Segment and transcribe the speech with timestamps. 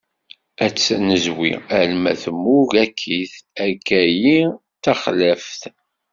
[0.65, 3.33] Ad tt-nezwi alma temmug akkit
[3.65, 4.39] akkayi
[4.77, 5.61] d taxlaft.